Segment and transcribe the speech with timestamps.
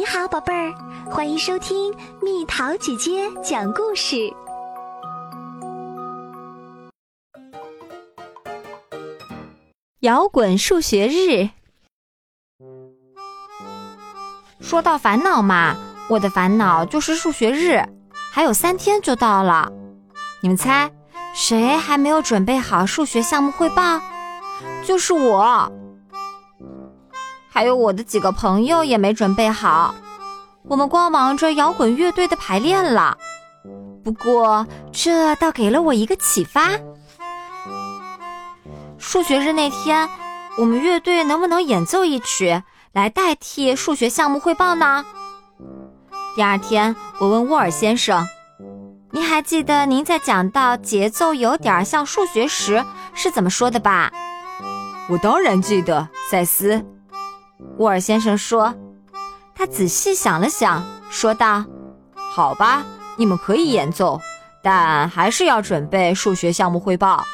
[0.00, 0.72] 你好，宝贝儿，
[1.10, 4.32] 欢迎收听蜜桃姐姐讲故事。
[9.98, 11.50] 摇滚数学日，
[14.58, 15.76] 说到烦恼嘛，
[16.08, 17.84] 我的烦恼就是数学日，
[18.32, 19.70] 还有三天就到了。
[20.40, 20.90] 你们猜，
[21.34, 24.00] 谁还没有准备好数学项目汇报？
[24.82, 25.70] 就是我。
[27.52, 29.94] 还有我的几个朋友也没准备好，
[30.68, 33.18] 我们光忙着摇滚乐队的排练了。
[34.04, 36.70] 不过这倒给了我一个启发：
[38.98, 40.08] 数学日那天，
[40.56, 45.04] 我们乐队能不能演奏一曲来代替数学项目汇报呢？
[46.36, 48.26] 第二天，我问沃尔先生
[49.10, 54.12] ：“您还记得您在讲到节奏有点像数学时是怎么说的吧
[55.10, 56.82] ？”“我当然记得，赛斯。”
[57.78, 58.74] 沃尔先生说
[59.54, 61.64] ：“他仔细想了想，说道
[62.14, 62.84] ：‘好吧，
[63.16, 64.20] 你们可以演奏，
[64.62, 67.24] 但还是要准备数学项目汇报。’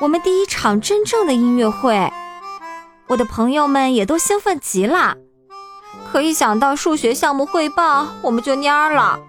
[0.00, 2.12] 我们第一场真正的音乐会，
[3.08, 5.16] 我的朋友们也都兴奋极了。
[6.10, 9.20] 可一想到数学项目汇报，我们就蔫了。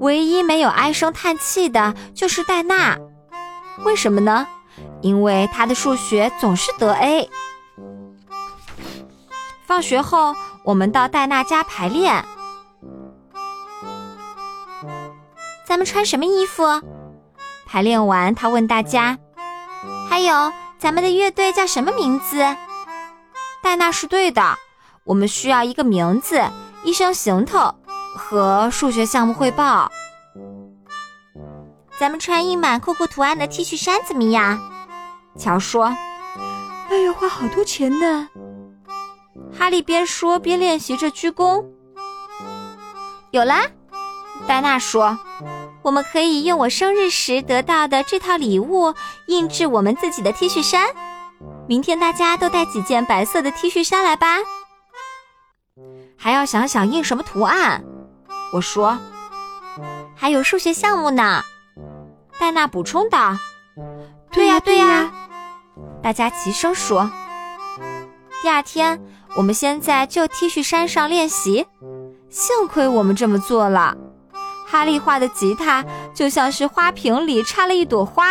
[0.00, 2.98] 唯一没有唉声叹气的就是戴娜。
[3.84, 4.46] 为什么呢？
[5.02, 7.30] 因为她的数学总是得 A。”
[9.66, 12.24] 放学后，我们到戴娜家排练。
[15.66, 16.62] 咱们穿什么衣服？
[17.66, 19.18] 排练完，他问大家
[20.08, 22.38] ：“还有，咱们的乐队叫什么名字？”
[23.60, 24.56] 戴娜是对的。
[25.02, 26.40] 我们需要一个名字、
[26.82, 27.74] 一身行头
[28.16, 29.90] 和数学项目汇报。
[31.98, 34.60] 咱们穿印满酷酷图案的 T 恤衫怎么样？
[35.38, 35.94] 乔说
[36.90, 38.28] ：“那要花好多钱呢。”
[39.52, 41.64] 哈利边说边练习着鞠躬。
[43.30, 43.66] 有啦，
[44.46, 45.18] 戴娜说
[45.82, 48.94] ：“我们可以用我生日时得到的这套礼物
[49.26, 50.88] 印制我们自己的 T 恤衫。
[51.68, 54.38] 明天大家都带几件白色的 T 恤衫来吧。”
[56.16, 57.84] 还要想想印什么图案。
[58.52, 58.98] 我说
[60.16, 61.42] ：“还有数学项目呢。”
[62.38, 63.36] 戴娜补充道
[64.32, 65.12] ：“对呀，对呀。”
[66.02, 67.10] 大家齐声说。
[68.40, 68.98] 第二天。
[69.36, 71.66] 我们先在旧 T 恤衫上练习，
[72.30, 73.94] 幸亏我们这么做了。
[74.66, 78.30] 哈利画的吉他就像是花瓶里插了一朵花。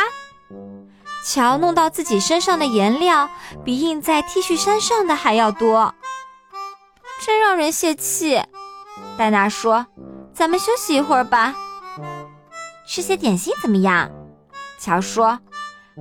[1.24, 3.30] 乔弄到自己身上的颜料
[3.64, 5.94] 比印在 T 恤衫上的还要多，
[7.26, 8.42] 真让人泄气。
[9.18, 9.86] 戴娜说
[10.34, 11.56] ：“咱们休息一会儿吧，
[12.88, 14.10] 吃些点心怎么样？”
[14.80, 15.40] 乔说：“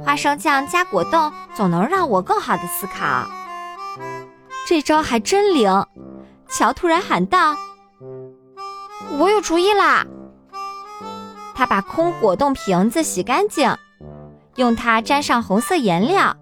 [0.04, 3.26] 花生酱加果冻总能让我更好的思考。”
[4.66, 5.86] 这招还真灵！
[6.48, 7.56] 乔突然喊道
[9.18, 10.06] ：“我有主意啦！”
[11.54, 13.76] 他把空果冻瓶子洗干净，
[14.56, 16.36] 用它沾上红色颜料，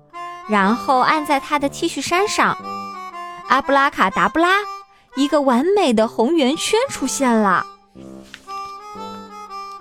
[0.48, 2.56] 然后按在他的 T 恤衫上。
[3.48, 4.48] 阿布拉卡达布拉，
[5.16, 7.66] 一个完美的红圆圈出现了！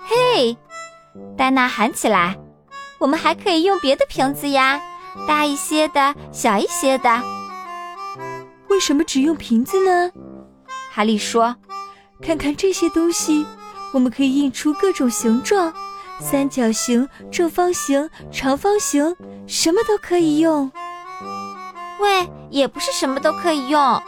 [0.04, 0.56] 嘿，
[1.38, 2.36] 戴娜喊起来
[2.98, 4.80] ：“我们还可以用别的瓶子呀，
[5.26, 7.22] 大一些的，小一些的。”
[8.72, 10.10] 为什么只用瓶子呢？
[10.90, 11.54] 哈利说
[12.24, 13.46] ：“看看这些东西，
[13.92, 15.70] 我们可以印出各种形状，
[16.18, 19.14] 三角形、正方形、长方形，
[19.46, 20.72] 什么都可以用。”
[22.00, 24.02] 喂，也不是什么都可以用。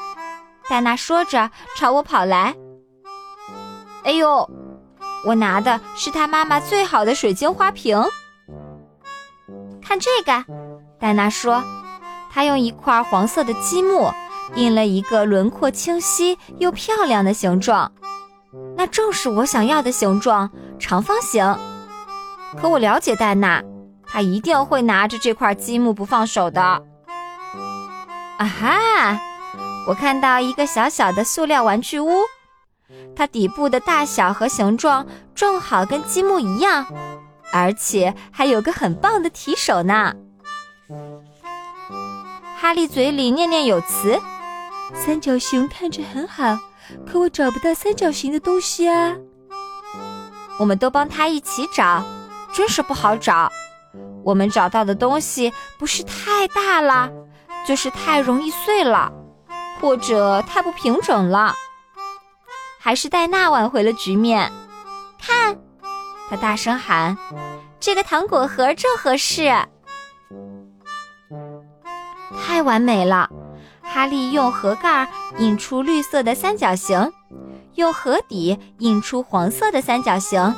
[0.66, 2.56] 戴娜说着朝我跑来。
[4.02, 4.48] 哎呦，
[5.26, 8.02] 我拿的是他妈妈最好的水晶花瓶。
[9.82, 10.44] 看这个，
[10.98, 11.62] 戴娜说，
[12.32, 14.10] 她用一块黄色的积木。
[14.54, 17.90] 印了一个轮廓清晰又漂亮的形状，
[18.76, 21.56] 那正是我想要的形状——长方形。
[22.60, 23.62] 可我了解戴娜，
[24.06, 26.60] 她一定会拿着这块积木不放手的。
[26.60, 29.20] 啊哈！
[29.88, 32.20] 我看到一个小小的塑料玩具屋，
[33.16, 36.86] 它底部的大小和形状正好跟积木一样，
[37.52, 40.14] 而且还有个很棒的提手呢。
[42.56, 44.20] 哈利嘴里念念有词。
[44.94, 46.56] 三角形看着很好，
[47.06, 49.14] 可我找不到三角形的东西啊！
[50.58, 52.02] 我们都帮他一起找，
[52.54, 53.50] 真是不好找。
[54.24, 57.10] 我们找到的东西不是太大了，
[57.66, 59.12] 就是太容易碎了，
[59.80, 61.54] 或者太不平整了。
[62.78, 64.50] 还是戴娜挽回了局面。
[65.20, 65.58] 看，
[66.30, 67.16] 他大声喊
[67.78, 69.52] ：“这个糖果盒正合适，
[72.40, 73.28] 太完美了！”
[73.94, 75.08] 哈利用盒盖
[75.38, 77.12] 印出绿色的三角形，
[77.76, 80.52] 用盒底印出黄色的三角形，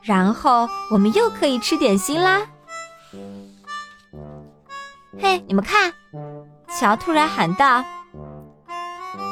[0.00, 2.40] 然后我们又可以吃点心啦。
[5.20, 5.92] 嘿，你们看，
[6.78, 7.84] 乔突然喊道。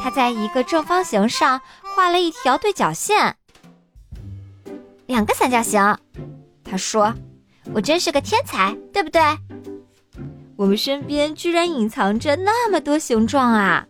[0.03, 3.37] 他在一个正方形上画了一条对角线，
[5.07, 5.81] 两个三角形。
[6.63, 7.15] 他说
[7.73, 9.23] ：“我真是个天才，对不对？”
[10.61, 13.87] 我们身边居然隐藏着那么多形状啊！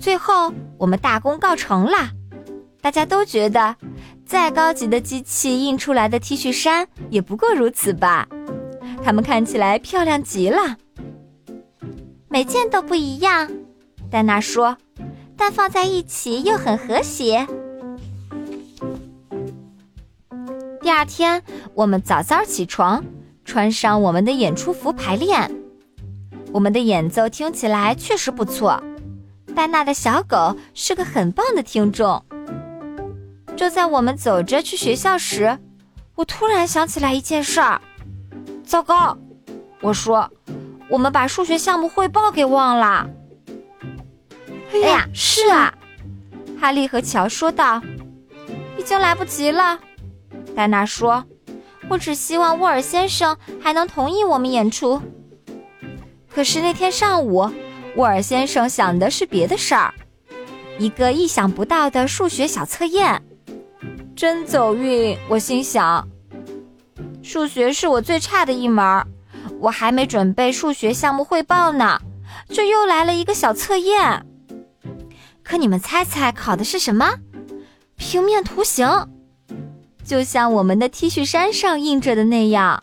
[0.00, 2.10] 最后，我们大功告成了。
[2.80, 3.74] 大家都觉得，
[4.24, 8.28] 再高级的机器印出来的 T 恤衫也不过如此吧？
[9.02, 10.76] 它们看起来漂亮极了，
[12.28, 13.50] 每件都不一样。
[14.12, 14.76] 戴娜说
[15.36, 17.48] ：“但放在一起又很和谐。”
[20.80, 21.42] 第二天，
[21.74, 23.04] 我们早早起床，
[23.52, 25.50] 穿上我们的演出服排练。
[26.52, 28.82] 我们的演奏听起来确实不错。
[29.54, 32.24] 戴娜的小狗是个很棒的听众。
[33.54, 35.58] 就在我们走着去学校时，
[36.14, 37.78] 我突然想起来一件事儿。
[38.64, 39.18] 糟糕，
[39.82, 40.30] 我说
[40.88, 43.06] ：“我们把数学项目汇报给忘了。”
[44.72, 45.74] 哎呀，是啊，
[46.58, 47.82] 哈利和乔说道
[48.80, 49.78] ：“已经来不及了。”
[50.56, 51.22] 戴娜说
[51.92, 55.02] ：“我只希望沃尔先生还能同意我们演出。”
[56.34, 57.50] 可是那天上午，
[57.96, 59.92] 沃尔先生想的是别的事儿，
[60.78, 63.22] 一个意想不到的数学小测验。
[64.16, 66.08] 真走运，我心想。
[67.22, 69.04] 数学是我最差的一门，
[69.60, 72.00] 我还没准备数学项目汇报呢，
[72.48, 74.24] 就又来了一个小测验。
[75.42, 77.16] 可你们猜猜考的是什么？
[77.96, 78.88] 平面图形，
[80.04, 82.82] 就像我们的 T 恤衫上印着的那样。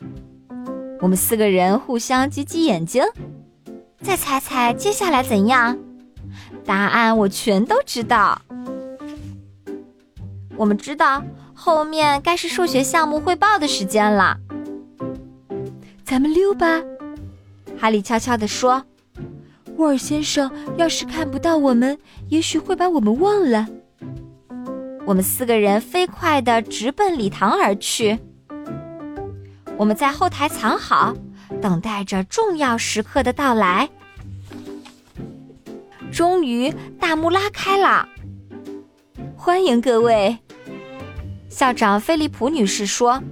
[1.02, 3.04] 我们四个人互相挤挤眼睛，
[4.02, 5.78] 再猜猜接下来怎样？
[6.66, 8.42] 答案我全都知道。
[10.58, 11.24] 我们知道
[11.54, 14.38] 后面该是数学项目汇报的时间了。
[16.04, 16.82] 咱们溜吧，
[17.78, 18.84] 哈利悄悄地说。
[19.78, 23.66] 沃尔先生要是看不到我们，也许会把我们忘了。
[25.10, 28.20] 我们四个人飞快地直奔礼堂而去。
[29.76, 31.16] 我们在后台藏好，
[31.60, 33.90] 等待着重要时刻的到来。
[36.12, 38.08] 终于，大幕拉开了，
[39.36, 40.38] 欢迎各位！
[41.50, 43.24] 校长菲利普女士说：“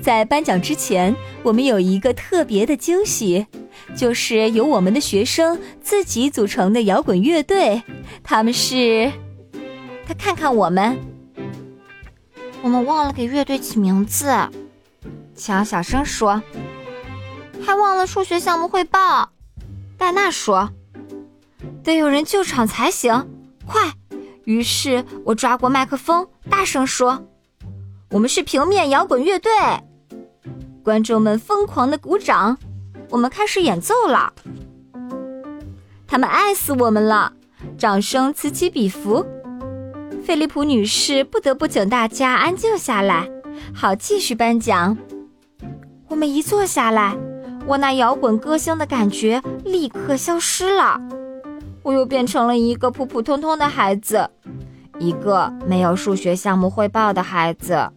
[0.00, 3.46] 在颁奖之前，我们有一个特别的惊喜。”
[3.94, 7.82] 就是由我们的学生自己组成的摇滚乐队，
[8.22, 9.12] 他们是……
[10.06, 10.96] 他看看我们，
[12.62, 14.32] 我们忘了给乐队起名字。
[15.34, 16.40] 乔小声说
[17.60, 19.30] ：“还忘了数学项目汇报。”
[19.98, 20.70] 戴娜说
[21.82, 23.28] ：“得有人救场才行，
[23.66, 23.92] 快！”
[24.44, 27.26] 于是我抓过麦克风，大声说
[28.10, 29.50] ：“我们是平面摇滚乐队！”
[30.84, 32.56] 观众们疯狂的鼓掌。
[33.10, 34.32] 我们开始演奏了，
[36.06, 37.32] 他们爱死我们了，
[37.78, 39.24] 掌声此起彼伏。
[40.26, 43.30] 菲利普女士不得不请大家安静下来，
[43.72, 44.98] 好继续颁奖。
[46.08, 47.16] 我们一坐下来，
[47.64, 51.00] 我那摇滚歌星的感觉立刻消失了，
[51.84, 54.28] 我又变成了一个普普通通的孩子，
[54.98, 57.88] 一个没有数学项目汇报的孩子。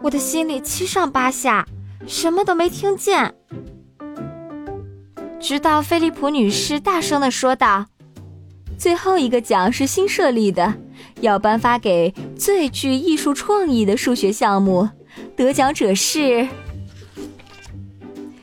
[0.00, 1.66] 我的心里七上八下，
[2.06, 3.34] 什么都没听见。
[5.40, 7.86] 直到菲利普女士大声地说道
[8.76, 10.74] ：“最后一个奖是新设立的，
[11.22, 14.90] 要颁发给最具艺术创意的数学项目，
[15.36, 16.48] 得奖者是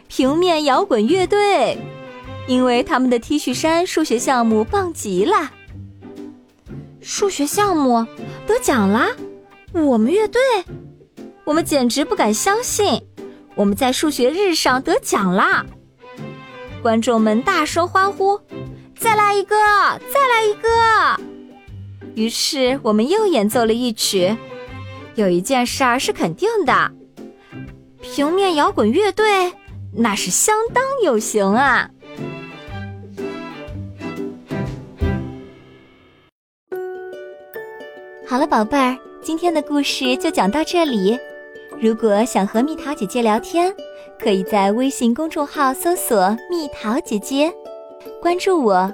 [0.08, 1.78] 平面摇滚乐队，
[2.48, 5.52] 因为他们的 T 恤衫数学项目棒极了。
[7.02, 8.06] 数学项目
[8.48, 9.10] 得奖啦！
[9.74, 10.42] 我们乐队，
[11.44, 13.04] 我们简直不敢相信，
[13.56, 15.66] 我们在数学日上得奖啦！”
[16.82, 18.40] 观众们大声欢呼
[18.98, 21.29] ：“再来一个，再来一个！”
[22.16, 24.36] 于是我们又演奏了一曲。
[25.16, 26.92] 有一件事儿是肯定的：
[28.02, 29.54] 平面摇滚乐队
[29.94, 31.90] 那是相当有型啊！
[38.26, 41.18] 好了，宝贝儿，今天的故事就讲到这里。
[41.82, 43.74] 如果想和蜜桃姐姐聊天，
[44.22, 47.52] 可以在微信公众号搜索“蜜桃姐姐”，
[48.22, 48.94] 关注我，